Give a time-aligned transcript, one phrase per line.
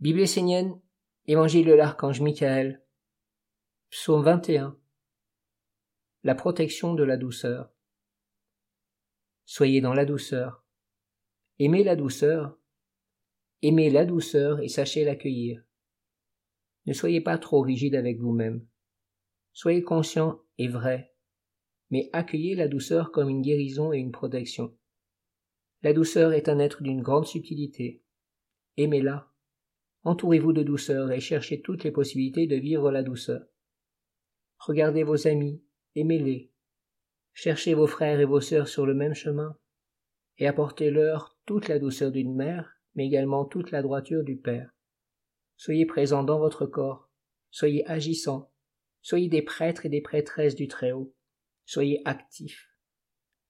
[0.00, 0.80] Bible essénienne,
[1.26, 2.82] Évangile de l'archange Michael,
[3.90, 4.78] Psaume 21.
[6.22, 7.70] La protection de la douceur.
[9.44, 10.64] Soyez dans la douceur.
[11.58, 12.58] Aimez la douceur.
[13.60, 15.62] Aimez la douceur et sachez l'accueillir.
[16.86, 18.66] Ne soyez pas trop rigide avec vous-même.
[19.52, 21.14] Soyez conscient et vrai,
[21.90, 24.74] mais accueillez la douceur comme une guérison et une protection.
[25.82, 28.02] La douceur est un être d'une grande subtilité.
[28.78, 29.29] Aimez-la.
[30.02, 33.42] Entourez-vous de douceur et cherchez toutes les possibilités de vivre la douceur.
[34.58, 35.62] Regardez vos amis,
[35.94, 36.50] aimez-les.
[37.34, 39.56] Cherchez vos frères et vos sœurs sur le même chemin,
[40.38, 44.74] et apportez-leur toute la douceur d'une mère, mais également toute la droiture du Père.
[45.56, 47.10] Soyez présents dans votre corps,
[47.50, 48.50] soyez agissants,
[49.02, 51.14] soyez des prêtres et des prêtresses du Très-Haut,
[51.66, 52.70] soyez actifs.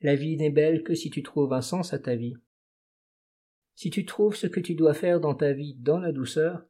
[0.00, 2.36] La vie n'est belle que si tu trouves un sens à ta vie.
[3.76, 6.66] Si tu trouves ce que tu dois faire dans ta vie dans la douceur,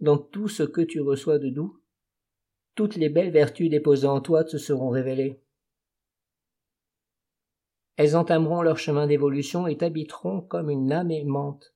[0.00, 1.82] dans tout ce que tu reçois de doux,
[2.76, 5.42] toutes les belles vertus déposées en toi te seront révélées.
[7.96, 11.74] Elles entameront leur chemin d'évolution et t'habiteront comme une âme aimante.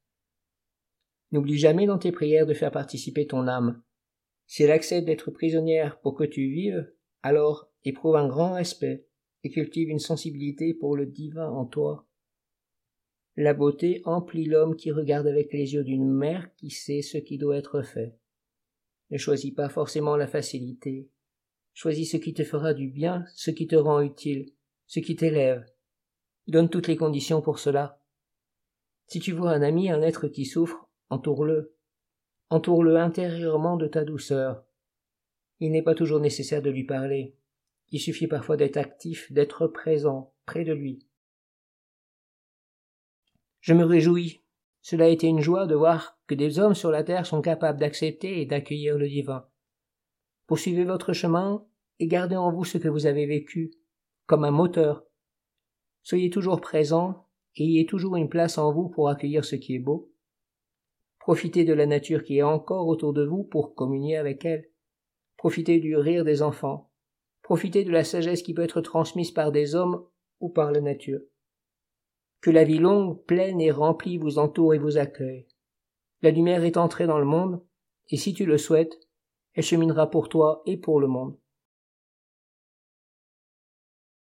[1.33, 3.83] N'oublie jamais dans tes prières de faire participer ton âme.
[4.47, 6.89] Si elle accepte d'être prisonnière pour que tu vives,
[7.25, 9.09] alors éprouve un grand respect
[9.43, 12.07] et cultive une sensibilité pour le divin en toi.
[13.37, 17.39] La beauté emplit l'homme qui regarde avec les yeux d'une mère qui sait ce qui
[17.39, 18.19] doit être fait.
[19.11, 21.09] Ne choisis pas forcément la facilité.
[21.73, 24.53] Choisis ce qui te fera du bien, ce qui te rend utile,
[24.87, 25.65] ce qui t'élève.
[26.47, 28.03] Donne toutes les conditions pour cela.
[29.07, 31.75] Si tu vois un ami, un être qui souffre, entoure-le.
[32.51, 34.65] Entoure-le intérieurement de ta douceur.
[35.61, 37.35] Il n'est pas toujours nécessaire de lui parler.
[37.91, 41.07] Il suffit parfois d'être actif, d'être présent, près de lui.
[43.63, 44.43] Je me réjouis.
[44.81, 47.79] Cela a été une joie de voir que des hommes sur la terre sont capables
[47.79, 49.47] d'accepter et d'accueillir le divin.
[50.49, 51.65] Poursuivez votre chemin
[52.01, 53.73] et gardez en vous ce que vous avez vécu,
[54.27, 55.05] comme un moteur.
[56.03, 59.79] Soyez toujours présent et ayez toujours une place en vous pour accueillir ce qui est
[59.79, 60.13] beau.
[61.21, 64.69] Profitez de la nature qui est encore autour de vous pour communier avec elle.
[65.37, 66.91] Profitez du rire des enfants.
[67.43, 70.05] Profitez de la sagesse qui peut être transmise par des hommes
[70.41, 71.21] ou par la nature.
[72.43, 75.47] Que la vie longue, pleine et remplie vous entoure et vous accueille.
[76.23, 77.65] La lumière est entrée dans le monde,
[78.11, 78.99] et si tu le souhaites,
[79.55, 81.39] elle cheminera pour toi et pour le monde.